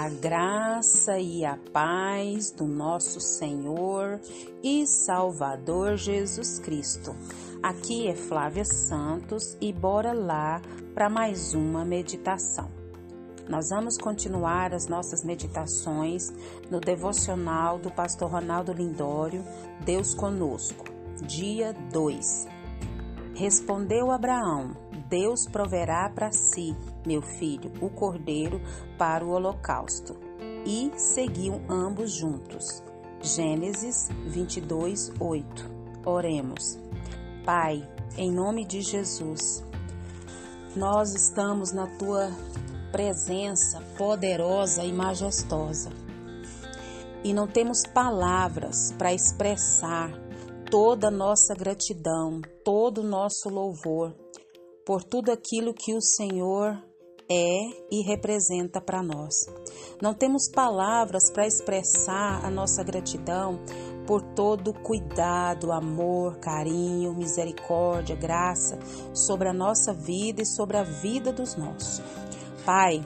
A 0.00 0.08
graça 0.08 1.18
e 1.18 1.44
a 1.44 1.58
paz 1.74 2.50
do 2.50 2.64
nosso 2.64 3.20
Senhor 3.20 4.18
e 4.62 4.86
Salvador 4.86 5.98
Jesus 5.98 6.58
Cristo. 6.58 7.14
Aqui 7.62 8.08
é 8.08 8.16
Flávia 8.16 8.64
Santos 8.64 9.58
e 9.60 9.70
bora 9.74 10.14
lá 10.14 10.62
para 10.94 11.10
mais 11.10 11.52
uma 11.52 11.84
meditação. 11.84 12.70
Nós 13.46 13.68
vamos 13.68 13.98
continuar 13.98 14.72
as 14.72 14.86
nossas 14.86 15.22
meditações 15.22 16.30
no 16.70 16.80
devocional 16.80 17.78
do 17.78 17.90
pastor 17.90 18.30
Ronaldo 18.30 18.72
Lindório, 18.72 19.44
Deus 19.84 20.14
conosco, 20.14 20.82
dia 21.26 21.74
2. 21.92 22.48
Respondeu 23.34 24.10
Abraão: 24.10 24.74
Deus 25.10 25.44
proverá 25.44 26.08
para 26.08 26.30
si, 26.30 26.74
meu 27.04 27.20
filho, 27.20 27.72
o 27.80 27.90
cordeiro 27.90 28.60
para 28.96 29.24
o 29.26 29.30
holocausto. 29.30 30.16
E 30.64 30.92
seguiam 30.96 31.60
ambos 31.68 32.12
juntos. 32.12 32.82
Gênesis 33.20 34.08
22, 34.28 35.12
8. 35.18 35.70
Oremos. 36.06 36.78
Pai, 37.44 37.86
em 38.16 38.30
nome 38.30 38.64
de 38.64 38.82
Jesus, 38.82 39.64
nós 40.76 41.12
estamos 41.12 41.72
na 41.72 41.88
tua 41.98 42.30
presença 42.92 43.82
poderosa 43.98 44.84
e 44.84 44.92
majestosa. 44.92 45.90
E 47.24 47.34
não 47.34 47.48
temos 47.48 47.82
palavras 47.82 48.94
para 48.96 49.12
expressar 49.12 50.10
toda 50.70 51.08
a 51.08 51.10
nossa 51.10 51.54
gratidão, 51.54 52.40
todo 52.64 52.98
o 52.98 53.04
nosso 53.04 53.48
louvor 53.48 54.14
por 54.90 55.04
tudo 55.04 55.30
aquilo 55.30 55.72
que 55.72 55.94
o 55.94 56.00
Senhor 56.00 56.76
é 57.30 57.60
e 57.92 58.02
representa 58.02 58.80
para 58.80 59.00
nós. 59.00 59.46
Não 60.02 60.12
temos 60.12 60.50
palavras 60.50 61.30
para 61.30 61.46
expressar 61.46 62.44
a 62.44 62.50
nossa 62.50 62.82
gratidão 62.82 63.60
por 64.04 64.20
todo 64.34 64.74
cuidado, 64.74 65.70
amor, 65.70 66.40
carinho, 66.40 67.14
misericórdia, 67.14 68.16
graça 68.16 68.80
sobre 69.14 69.46
a 69.46 69.52
nossa 69.52 69.94
vida 69.94 70.42
e 70.42 70.44
sobre 70.44 70.76
a 70.76 70.82
vida 70.82 71.32
dos 71.32 71.54
nossos. 71.54 72.02
Pai, 72.66 73.00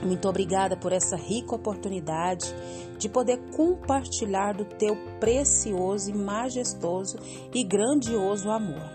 muito 0.00 0.28
obrigada 0.28 0.76
por 0.76 0.92
essa 0.92 1.16
rica 1.16 1.56
oportunidade 1.56 2.54
de 2.98 3.08
poder 3.08 3.40
compartilhar 3.50 4.52
do 4.52 4.64
teu 4.64 4.94
precioso 5.18 6.08
e 6.08 6.14
majestoso 6.14 7.18
e 7.52 7.64
grandioso 7.64 8.48
amor. 8.48 8.88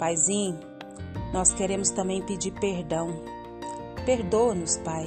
Paizinho, 0.00 0.71
nós 1.32 1.52
queremos 1.52 1.90
também 1.90 2.22
pedir 2.22 2.52
perdão. 2.52 3.08
Perdoa-nos, 4.04 4.76
Pai, 4.78 5.06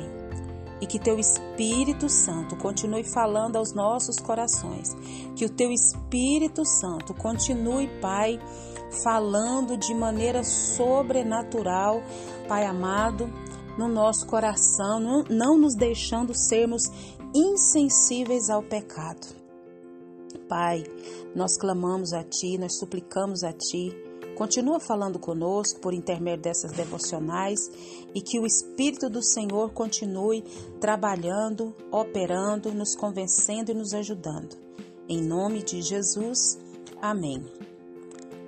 e 0.82 0.88
que 0.88 1.00
Teu 1.00 1.20
Espírito 1.20 2.10
Santo 2.10 2.56
continue 2.56 3.04
falando 3.04 3.58
aos 3.58 3.74
nossos 3.74 4.18
corações. 4.18 4.96
Que 5.36 5.46
o 5.46 5.50
Teu 5.50 5.72
Espírito 5.72 6.66
Santo 6.66 7.14
continue, 7.14 7.88
Pai, 8.02 8.40
falando 9.04 9.78
de 9.78 9.94
maneira 9.94 10.44
sobrenatural, 10.44 12.02
Pai 12.48 12.66
amado, 12.66 13.30
no 13.78 13.88
nosso 13.88 14.26
coração, 14.26 15.26
não, 15.30 15.58
nos 15.58 15.76
deixando 15.76 16.34
sermos 16.34 16.84
insensíveis 17.34 18.50
ao 18.50 18.64
pecado. 18.64 19.28
Pai, 20.48 20.84
nós 21.36 21.58
clamamos 21.58 22.14
a 22.14 22.24
Ti, 22.24 22.58
nós 22.58 22.78
suplicamos 22.78 23.44
a 23.44 23.52
Ti 23.52 24.05
Continua 24.36 24.82
falando 24.82 25.18
conosco 25.18 25.80
por 25.80 25.94
intermédio 25.94 26.44
dessas 26.44 26.74
devocionais 26.74 27.72
e 28.14 28.22
que 28.22 28.38
o 28.38 28.46
Espírito 28.46 29.10
do 29.10 29.24
Senhor 29.24 29.72
continue 29.72 30.44
trabalhando, 30.80 31.74
operando, 31.90 32.74
nos 32.74 32.96
convencendo 32.96 33.72
e 33.72 33.74
nos 33.74 33.94
ajudando. 33.94 34.58
Em 35.08 35.22
nome 35.22 35.64
de 35.64 35.82
Jesus, 35.82 36.60
amém. 37.02 37.46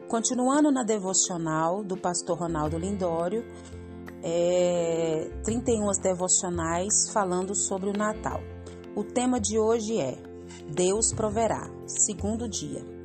Continuando 0.09 0.71
na 0.71 0.83
devocional 0.83 1.83
do 1.83 1.95
pastor 1.95 2.37
Ronaldo 2.37 2.77
Lindório, 2.77 3.45
é, 4.21 5.29
31 5.43 5.91
devocionais 6.01 7.09
falando 7.13 7.55
sobre 7.55 7.89
o 7.89 7.93
Natal. 7.93 8.41
O 8.93 9.03
tema 9.03 9.39
de 9.39 9.57
hoje 9.57 9.99
é 9.99 10.17
Deus 10.73 11.13
proverá, 11.13 11.69
segundo 11.85 12.49
dia. 12.49 12.96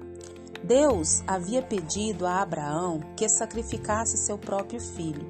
Deus 0.64 1.24
havia 1.26 1.60
pedido 1.60 2.24
a 2.24 2.40
Abraão 2.40 3.00
que 3.16 3.28
sacrificasse 3.28 4.16
seu 4.16 4.38
próprio 4.38 4.80
filho, 4.80 5.28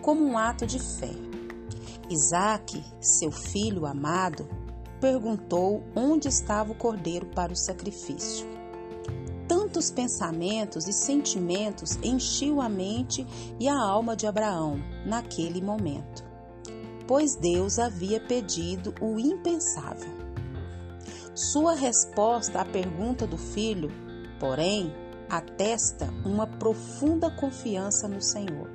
como 0.00 0.24
um 0.24 0.38
ato 0.38 0.64
de 0.64 0.78
fé. 0.78 1.10
Isaac, 2.08 2.84
seu 3.00 3.32
filho 3.32 3.84
amado, 3.84 4.48
perguntou 5.00 5.82
onde 5.94 6.28
estava 6.28 6.70
o 6.70 6.74
cordeiro 6.74 7.26
para 7.26 7.52
o 7.52 7.56
sacrifício. 7.56 8.46
Tantos 9.48 9.90
pensamentos 9.90 10.86
e 10.86 10.92
sentimentos 10.92 11.98
enchiam 12.02 12.60
a 12.60 12.68
mente 12.68 13.26
e 13.58 13.66
a 13.66 13.76
alma 13.76 14.14
de 14.14 14.26
Abraão 14.28 14.80
naquele 15.04 15.60
momento, 15.60 16.24
pois 17.08 17.34
Deus 17.34 17.80
havia 17.80 18.20
pedido 18.20 18.94
o 19.00 19.18
impensável. 19.18 20.12
Sua 21.34 21.74
resposta 21.74 22.60
à 22.60 22.64
pergunta 22.64 23.26
do 23.26 23.36
filho 23.36 23.90
porém, 24.40 24.92
atesta 25.28 26.06
uma 26.24 26.46
profunda 26.46 27.30
confiança 27.30 28.08
no 28.08 28.20
Senhor. 28.20 28.68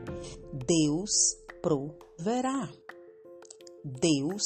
Deus 0.54 1.12
proverá. 1.62 2.70
Deus 3.84 4.44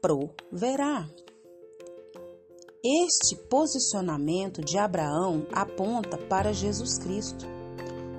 proverá. 0.00 1.08
Este 2.84 3.34
posicionamento 3.48 4.60
de 4.62 4.78
Abraão 4.78 5.46
aponta 5.52 6.16
para 6.16 6.52
Jesus 6.52 6.96
Cristo, 6.98 7.44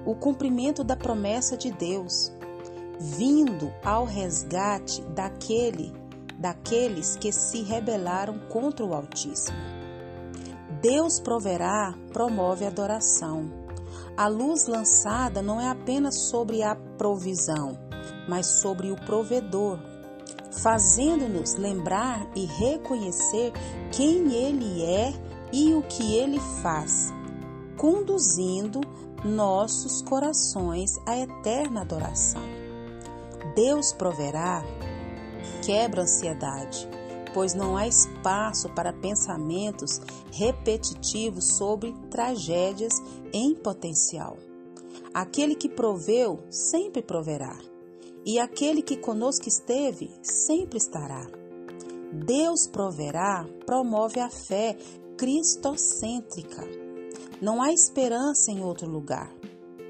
o 0.06 0.16
cumprimento 0.16 0.84
da 0.84 0.98
promessa 0.98 1.56
de 1.56 1.72
Deus, 1.72 2.32
vindo 3.00 3.72
ao 3.84 4.04
resgate 4.04 5.02
daquele, 5.16 5.94
daqueles 6.38 7.16
que 7.16 7.32
se 7.32 7.62
rebelaram 7.62 8.38
contra 8.50 8.86
o 8.86 8.94
Altíssimo. 8.94 9.79
Deus 10.82 11.20
proverá 11.20 11.94
promove 12.14 12.66
adoração. 12.66 13.52
A 14.16 14.28
luz 14.28 14.68
lançada 14.68 15.42
não 15.42 15.60
é 15.60 15.68
apenas 15.68 16.16
sobre 16.16 16.64
a 16.64 16.76
provisão, 16.98 17.78
mas 18.28 18.46
sobre 18.46 18.92
o 18.92 18.96
provedor, 18.96 19.80
fazendo-nos 20.62 21.56
lembrar 21.56 22.28
e 22.36 22.46
reconhecer 22.46 23.52
quem 23.92 24.34
Ele 24.34 24.84
é 24.84 25.14
e 25.52 25.74
o 25.74 25.82
que 25.84 26.16
Ele 26.16 26.40
faz, 26.62 27.14
conduzindo 27.78 28.82
nossos 29.24 30.02
corações 30.02 30.98
à 31.06 31.18
eterna 31.18 31.82
adoração. 31.82 32.44
Deus 33.56 33.92
proverá, 33.92 34.64
quebra 35.62 36.02
a 36.02 36.04
ansiedade, 36.04 36.88
pois 37.34 37.54
não 37.54 37.76
há 37.76 37.88
espaço 38.20 38.70
para 38.70 38.92
pensamentos 38.92 40.02
repetitivos 40.32 41.58
sobre 41.58 41.94
tragédias 42.12 42.94
em 43.34 43.56
potencial. 43.56 44.38
Aquele 45.14 45.56
que 45.56 45.70
proveu 45.70 46.44
sempre 46.50 47.02
proverá, 47.02 47.58
e 48.26 48.38
aquele 48.38 48.82
que 48.82 48.98
conosco 48.98 49.48
esteve 49.48 50.12
sempre 50.22 50.78
estará. 50.78 51.26
Deus 52.12 52.68
proverá 52.68 53.48
promove 53.66 54.20
a 54.20 54.30
fé 54.30 54.76
cristocêntrica. 55.18 56.68
Não 57.42 57.62
há 57.62 57.72
esperança 57.72 58.52
em 58.52 58.62
outro 58.62 58.90
lugar. 58.90 59.32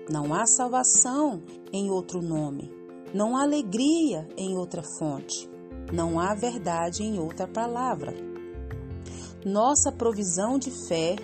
Não 0.10 0.34
há 0.34 0.46
salvação 0.46 1.42
em 1.74 1.90
outro 1.90 2.22
nome. 2.22 2.72
Não 3.14 3.36
há 3.36 3.44
alegria 3.44 4.28
em 4.38 4.56
outra 4.56 4.84
fonte. 4.84 5.49
Não 5.92 6.20
há 6.20 6.36
verdade 6.36 7.04
em 7.04 7.20
outra 7.20 7.48
palavra. 7.48 8.14
Nossa 9.44 9.92
provisão 9.92 10.60
de 10.60 10.70
fé, 10.88 11.16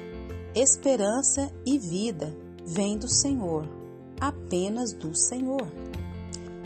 esperança 0.55 1.51
e 1.65 1.77
vida 1.77 2.35
vem 2.65 2.97
do 2.97 3.07
Senhor, 3.07 3.67
apenas 4.19 4.93
do 4.93 5.15
Senhor. 5.15 5.67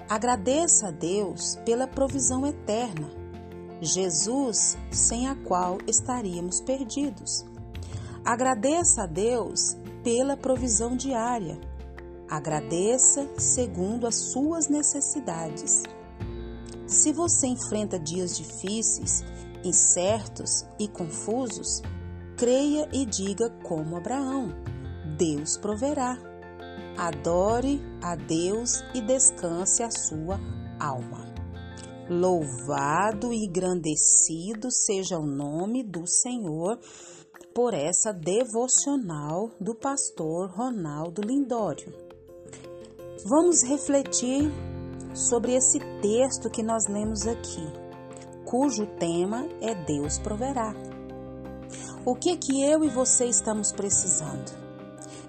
Agradeça 0.08 0.88
a 0.88 0.92
Deus 0.92 1.56
pela 1.66 1.88
provisão 1.88 2.46
eterna, 2.48 3.10
Jesus, 3.82 4.78
sem 4.92 5.28
a 5.28 5.36
qual 5.36 5.78
estaríamos 5.88 6.62
perdidos. 6.62 7.46
Agradeça 8.24 9.04
a 9.04 9.06
Deus 9.06 9.78
pela 10.04 10.38
provisão 10.38 10.96
diária. 10.96 11.60
Agradeça 12.30 13.28
segundo 13.38 14.06
as 14.06 14.16
suas 14.32 14.68
necessidades. 14.70 15.84
Se 16.90 17.14
você 17.14 17.46
enfrenta 17.46 18.00
dias 18.00 18.36
difíceis, 18.36 19.24
incertos 19.64 20.66
e 20.80 20.88
confusos, 20.88 21.84
creia 22.36 22.90
e 22.92 23.06
diga 23.06 23.48
como 23.64 23.96
Abraão: 23.96 24.50
Deus 25.16 25.56
proverá. 25.56 26.18
Adore 26.98 27.80
a 28.02 28.16
Deus 28.16 28.84
e 28.96 29.02
descanse 29.02 29.84
a 29.84 29.92
sua 29.92 30.40
alma. 30.80 31.32
Louvado 32.10 33.32
e 33.32 33.46
engrandecido 33.46 34.72
seja 34.72 35.20
o 35.20 35.26
nome 35.28 35.84
do 35.84 36.08
Senhor 36.08 36.80
por 37.54 37.76
essa 37.76 38.12
devocional 38.12 39.52
do 39.62 39.76
pastor 39.76 40.50
Ronaldo 40.50 41.22
Lindório. 41.22 41.94
Vamos 43.26 43.62
refletir 43.62 44.52
sobre 45.14 45.56
esse 45.56 45.80
texto 46.02 46.50
que 46.50 46.64
nós 46.64 46.88
lemos 46.88 47.28
aqui, 47.28 47.68
cujo 48.46 48.86
tema 48.86 49.48
é 49.62 49.76
Deus 49.76 50.18
proverá. 50.18 50.74
O 52.06 52.16
que 52.16 52.38
que 52.38 52.64
eu 52.64 52.84
e 52.84 52.90
você 52.90 53.26
estamos 53.26 53.72
precisando? 53.72 54.52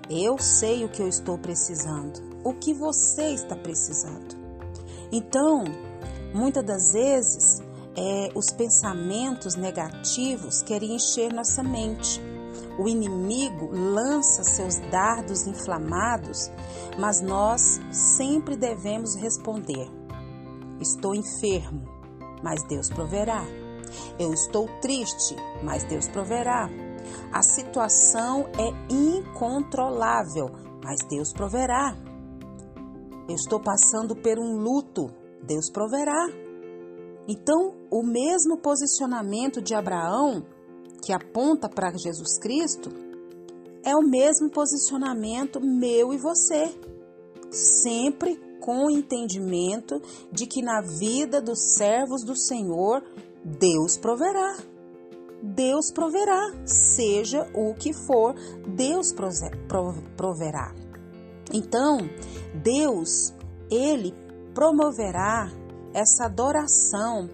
Eu 0.09 0.39
sei 0.39 0.85
o 0.85 0.89
que 0.89 1.03
eu 1.03 1.09
estou 1.09 1.37
precisando. 1.39 2.21
O 2.43 2.55
que 2.55 2.73
você 2.73 3.35
está 3.35 3.55
precisando? 3.55 4.37
Então, 5.13 5.65
muitas 6.33 6.65
das 6.65 6.93
vezes, 6.93 7.61
é, 7.97 8.31
os 8.35 8.47
pensamentos 8.51 9.57
negativos 9.57 10.63
querem 10.63 10.95
encher 10.95 11.33
nossa 11.33 11.63
mente. 11.63 12.21
O 12.81 12.89
inimigo 12.89 13.69
lança 13.73 14.43
seus 14.43 14.79
dardos 14.91 15.47
inflamados, 15.47 16.51
mas 16.99 17.21
nós 17.21 17.79
sempre 17.91 18.57
devemos 18.57 19.15
responder: 19.17 19.87
Estou 20.81 21.15
enfermo, 21.15 21.85
mas 22.43 22.67
Deus 22.69 22.89
proverá. 22.89 23.45
Eu 24.19 24.33
estou 24.33 24.67
triste, 24.81 25.37
mas 25.63 25.85
Deus 25.85 26.09
proverá. 26.09 26.71
A 27.31 27.43
situação 27.43 28.47
é 28.59 28.73
incontrolável, 28.91 30.49
mas 30.83 31.01
Deus 31.07 31.35
proverá. 31.35 31.95
Eu 33.29 33.35
estou 33.35 33.61
passando 33.61 34.17
por 34.17 34.39
um 34.39 34.57
luto, 34.57 35.11
Deus 35.43 35.71
proverá. 35.71 36.29
Então, 37.29 37.75
o 37.91 38.03
mesmo 38.03 38.57
posicionamento 38.57 39.61
de 39.61 39.75
Abraão, 39.75 40.47
que 41.03 41.13
aponta 41.13 41.69
para 41.69 41.97
Jesus 41.97 42.39
Cristo, 42.39 42.91
é 43.83 43.95
o 43.97 44.03
mesmo 44.03 44.51
posicionamento 44.51 45.61
meu 45.61 46.13
e 46.13 46.19
você. 46.19 46.75
Sempre 47.51 48.37
com 48.61 48.87
o 48.87 48.91
entendimento 48.91 50.01
de 50.31 50.47
que 50.47 50.63
na 50.63 50.83
vida 50.83 51.41
dos 51.41 51.75
servos 51.75 52.23
do 52.23 52.37
Senhor, 52.37 53.03
Deus 53.45 53.97
proverá. 53.97 54.57
Deus 55.43 55.91
proverá, 55.91 56.53
seja 56.67 57.51
o 57.55 57.75
que 57.75 57.95
for, 57.95 58.35
Deus 58.77 59.15
proverá. 60.17 60.75
Então, 61.53 61.99
Deus, 62.63 63.33
ele 63.71 64.15
promoverá 64.55 65.51
essa 65.95 66.27
adoração 66.27 67.29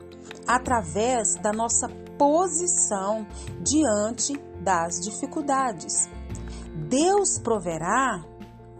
através 0.47 1.35
da 1.43 1.53
nossa 1.53 1.89
posição 2.19 3.27
diante 3.61 4.37
das 4.61 5.01
dificuldades. 5.01 6.09
Deus 6.89 7.39
proverá 7.39 8.25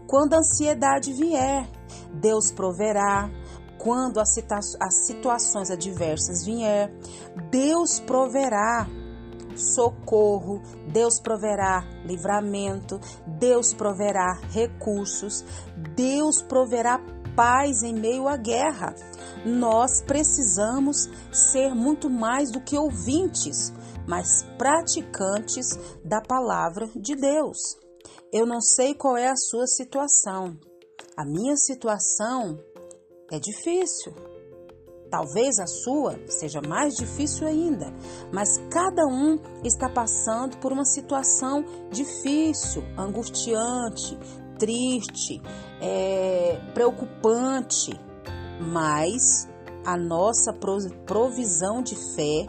quando 0.07 0.33
a 0.33 0.37
ansiedade 0.37 1.13
vier. 1.13 1.69
Deus 2.13 2.51
proverá 2.51 3.29
quando 3.77 4.19
as, 4.19 4.33
situações 5.05 5.69
adversas 5.69 6.45
vier. 6.45 6.91
Deus 7.49 7.99
proverá 7.99 8.87
socorro, 9.55 10.61
Deus 10.87 11.19
proverá 11.19 11.83
livramento, 12.05 12.99
Deus 13.25 13.73
proverá 13.73 14.39
recursos, 14.51 15.43
Deus 15.95 16.41
proverá 16.41 16.99
paz 17.37 17.83
em 17.83 17.93
meio 17.93 18.27
à 18.27 18.35
guerra. 18.35 18.95
Nós 19.45 20.01
precisamos 20.01 21.07
ser 21.31 21.75
muito 21.75 22.09
mais 22.09 22.51
do 22.51 22.59
que 22.59 22.75
ouvintes, 22.75 23.71
mas 24.07 24.43
praticantes 24.57 25.77
da 26.03 26.19
palavra 26.19 26.89
de 26.95 27.15
Deus. 27.15 27.77
Eu 28.33 28.47
não 28.47 28.59
sei 28.59 28.95
qual 28.95 29.15
é 29.15 29.27
a 29.27 29.37
sua 29.37 29.67
situação. 29.67 30.57
A 31.15 31.23
minha 31.23 31.55
situação 31.55 32.59
é 33.31 33.39
difícil. 33.39 34.13
Talvez 35.09 35.57
a 35.59 35.67
sua 35.67 36.19
seja 36.27 36.59
mais 36.61 36.95
difícil 36.95 37.47
ainda, 37.47 37.93
mas 38.33 38.57
cada 38.69 39.05
um 39.05 39.39
está 39.63 39.87
passando 39.87 40.57
por 40.57 40.73
uma 40.73 40.83
situação 40.83 41.63
difícil, 41.89 42.83
angustiante, 42.97 44.17
triste, 44.57 45.41
é, 45.81 46.59
preocupante. 46.73 47.99
Mas 48.59 49.47
a 49.85 49.95
nossa 49.95 50.51
provisão 51.05 51.81
de 51.81 51.95
fé, 52.15 52.47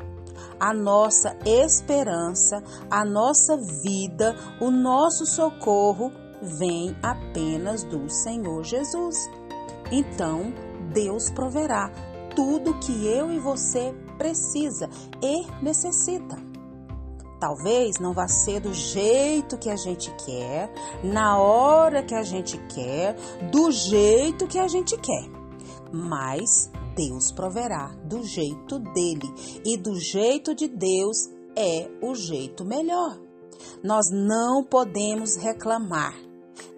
a 0.58 0.72
nossa 0.72 1.36
esperança, 1.44 2.62
a 2.90 3.04
nossa 3.04 3.56
vida, 3.56 4.34
o 4.60 4.70
nosso 4.70 5.26
socorro 5.26 6.10
vem 6.42 6.96
apenas 7.02 7.84
do 7.84 8.08
Senhor 8.08 8.64
Jesus. 8.64 9.28
Então, 9.90 10.52
Deus 10.92 11.30
proverá 11.30 11.90
tudo 12.34 12.78
que 12.78 13.06
eu 13.06 13.30
e 13.30 13.38
você 13.38 13.94
precisa 14.16 14.88
e 15.22 15.46
necessita. 15.62 16.47
Talvez 17.40 17.98
não 17.98 18.12
vá 18.12 18.26
ser 18.26 18.60
do 18.60 18.74
jeito 18.74 19.56
que 19.56 19.70
a 19.70 19.76
gente 19.76 20.12
quer, 20.24 20.70
na 21.04 21.38
hora 21.38 22.02
que 22.02 22.14
a 22.14 22.22
gente 22.22 22.58
quer, 22.74 23.14
do 23.50 23.70
jeito 23.70 24.46
que 24.46 24.58
a 24.58 24.66
gente 24.66 24.96
quer. 24.98 25.28
Mas 25.92 26.70
Deus 26.96 27.30
proverá 27.30 27.94
do 28.04 28.24
jeito 28.24 28.78
dele 28.78 29.32
e 29.64 29.76
do 29.76 29.94
jeito 29.94 30.54
de 30.54 30.66
Deus 30.66 31.28
é 31.56 31.88
o 32.02 32.14
jeito 32.14 32.64
melhor. 32.64 33.18
Nós 33.82 34.10
não 34.10 34.64
podemos 34.64 35.36
reclamar 35.36 36.27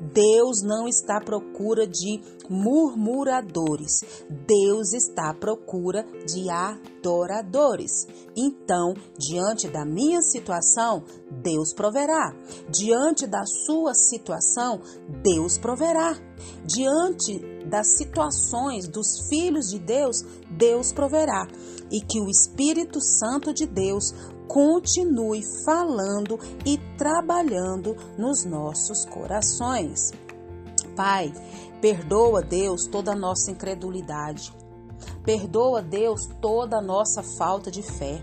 Deus 0.00 0.62
não 0.62 0.88
está 0.88 1.18
à 1.18 1.20
procura 1.20 1.86
de 1.86 2.20
murmuradores. 2.48 4.00
Deus 4.28 4.92
está 4.92 5.30
à 5.30 5.34
procura 5.34 6.04
de 6.26 6.48
adoradores. 6.50 8.06
Então, 8.36 8.94
diante 9.16 9.68
da 9.68 9.84
minha 9.84 10.22
situação, 10.22 11.04
Deus 11.30 11.72
proverá. 11.72 12.34
Diante 12.68 13.26
da 13.26 13.44
sua 13.44 13.94
situação, 13.94 14.80
Deus 15.22 15.58
proverá. 15.58 16.16
Diante 16.64 17.38
das 17.66 17.96
situações 17.98 18.88
dos 18.88 19.28
filhos 19.28 19.66
de 19.66 19.78
Deus, 19.78 20.24
Deus 20.50 20.92
proverá. 20.92 21.46
E 21.90 22.00
que 22.00 22.20
o 22.20 22.28
Espírito 22.28 23.00
Santo 23.00 23.52
de 23.52 23.66
Deus 23.66 24.12
continue 24.50 25.42
falando 25.64 26.36
e 26.66 26.76
trabalhando 26.98 27.96
nos 28.18 28.44
nossos 28.44 29.04
corações. 29.04 30.10
Pai, 30.96 31.32
perdoa, 31.80 32.42
Deus, 32.42 32.88
toda 32.88 33.12
a 33.12 33.16
nossa 33.16 33.52
incredulidade. 33.52 34.52
Perdoa, 35.24 35.80
Deus, 35.80 36.26
toda 36.40 36.78
a 36.78 36.82
nossa 36.82 37.22
falta 37.22 37.70
de 37.70 37.80
fé. 37.80 38.20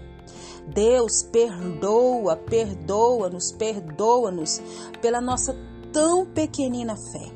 Deus, 0.67 1.24
perdoa, 1.31 2.36
perdoa-nos, 2.36 3.53
perdoa-nos 3.53 4.62
pela 5.01 5.22
nossa 5.22 5.55
tão 5.93 6.25
pequenina 6.25 6.98
fé. 6.98 7.31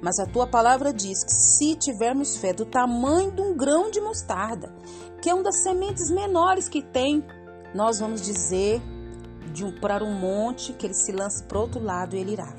Mas 0.00 0.18
a 0.18 0.24
tua 0.24 0.46
palavra 0.46 0.94
diz 0.94 1.22
que 1.22 1.34
se 1.34 1.76
tivermos 1.76 2.38
fé 2.38 2.54
do 2.54 2.64
tamanho 2.64 3.32
de 3.32 3.42
um 3.42 3.54
grão 3.54 3.90
de 3.90 4.00
mostarda, 4.00 4.74
que 5.20 5.28
é 5.28 5.34
uma 5.34 5.42
das 5.42 5.62
sementes 5.62 6.10
menores 6.10 6.70
que 6.70 6.80
tem, 6.80 7.22
nós 7.74 7.98
vamos 8.00 8.22
dizer 8.22 8.80
de 9.52 9.64
um, 9.64 9.80
para 9.80 10.04
um 10.04 10.12
monte 10.12 10.72
que 10.72 10.86
ele 10.86 10.94
se 10.94 11.12
lance 11.12 11.42
para 11.44 11.58
outro 11.58 11.82
lado 11.82 12.14
e 12.14 12.18
ele 12.18 12.32
irá. 12.32 12.54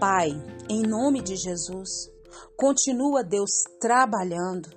Pai, 0.00 0.30
em 0.68 0.82
nome 0.82 1.22
de 1.22 1.36
Jesus, 1.36 2.10
continua 2.56 3.22
Deus 3.22 3.50
trabalhando, 3.80 4.68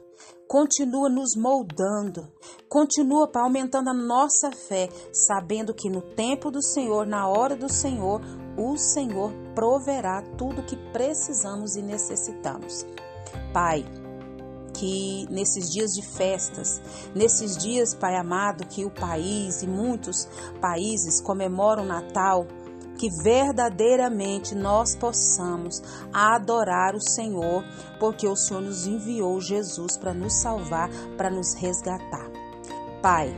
continua 0.47 1.09
nos 1.09 1.35
moldando, 1.35 2.31
continua 2.69 3.27
Pai, 3.27 3.43
aumentando 3.43 3.89
a 3.89 3.93
nossa 3.93 4.51
fé, 4.51 4.89
sabendo 5.11 5.73
que 5.73 5.89
no 5.89 6.01
tempo 6.01 6.51
do 6.51 6.61
Senhor, 6.61 7.05
na 7.05 7.27
hora 7.27 7.55
do 7.55 7.71
Senhor, 7.71 8.21
o 8.57 8.77
Senhor 8.77 9.31
proverá 9.53 10.21
tudo 10.37 10.63
que 10.63 10.75
precisamos 10.91 11.75
e 11.75 11.81
necessitamos. 11.81 12.85
Pai, 13.53 13.85
que 14.77 15.27
nesses 15.29 15.71
dias 15.71 15.93
de 15.93 16.03
festas, 16.03 16.79
nesses 17.15 17.57
dias, 17.57 17.95
Pai 17.95 18.15
amado, 18.15 18.65
que 18.67 18.85
o 18.85 18.91
país 18.91 19.63
e 19.63 19.67
muitos 19.67 20.27
países 20.61 21.19
comemoram 21.19 21.83
Natal, 21.83 22.45
que 22.97 23.09
verdadeiramente 23.09 24.55
nós 24.55 24.95
possamos 24.95 25.81
adorar 26.13 26.95
o 26.95 27.01
Senhor, 27.01 27.63
porque 27.99 28.27
o 28.27 28.35
Senhor 28.35 28.61
nos 28.61 28.85
enviou 28.87 29.39
Jesus 29.41 29.97
para 29.97 30.13
nos 30.13 30.33
salvar, 30.33 30.89
para 31.17 31.29
nos 31.29 31.53
resgatar. 31.53 32.29
Pai, 33.01 33.35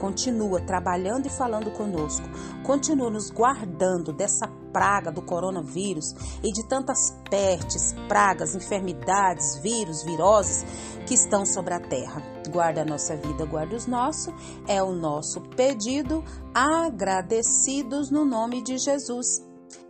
continua 0.00 0.60
trabalhando 0.60 1.26
e 1.26 1.30
falando 1.30 1.70
conosco, 1.70 2.26
continua 2.64 3.10
nos 3.10 3.30
guardando 3.30 4.12
dessa 4.12 4.48
praga 4.72 5.10
do 5.10 5.22
coronavírus 5.22 6.14
e 6.42 6.52
de 6.52 6.66
tantas 6.68 7.16
pestes, 7.30 7.94
pragas, 8.06 8.54
enfermidades, 8.54 9.58
vírus, 9.62 10.02
viroses 10.04 10.64
que 11.06 11.14
estão 11.14 11.44
sobre 11.44 11.74
a 11.74 11.80
terra. 11.80 12.22
Guarda 12.50 12.82
a 12.82 12.84
nossa 12.84 13.16
vida, 13.16 13.44
guarda 13.44 13.74
os 13.74 13.86
nossos, 13.86 14.32
é 14.66 14.82
o 14.82 14.92
nosso 14.92 15.40
pedido, 15.56 16.22
agradecidos 16.54 18.10
no 18.10 18.24
nome 18.24 18.62
de 18.62 18.78
Jesus. 18.78 19.42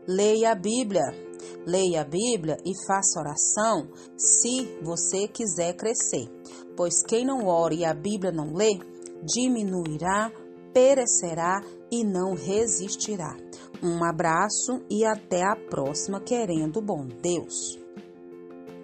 Leia 0.06 0.52
a 0.52 0.54
Bíblia. 0.54 1.28
Leia 1.66 2.00
a 2.00 2.04
Bíblia 2.04 2.56
e 2.64 2.72
faça 2.86 3.20
oração 3.20 3.88
se 4.16 4.78
você 4.82 5.28
quiser 5.28 5.74
crescer, 5.74 6.26
pois 6.76 7.02
quem 7.02 7.26
não 7.26 7.46
ora 7.46 7.74
e 7.74 7.84
a 7.84 7.92
Bíblia 7.92 8.32
não 8.32 8.54
lê, 8.54 8.78
diminuirá, 9.22 10.32
perecerá 10.72 11.60
e 11.90 12.04
não 12.04 12.34
resistirá. 12.34 13.36
Um 13.82 14.04
abraço 14.04 14.82
e 14.90 15.04
até 15.04 15.42
a 15.42 15.54
próxima, 15.54 16.20
querendo 16.20 16.80
bom 16.80 17.06
Deus. 17.06 17.78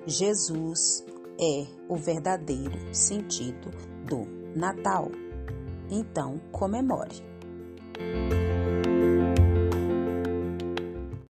Jesus 0.07 1.05
é 1.41 1.67
o 1.89 1.97
verdadeiro 1.97 2.95
sentido 2.95 3.71
do 4.07 4.25
Natal. 4.57 5.11
Então, 5.91 6.41
comemore. 6.53 7.23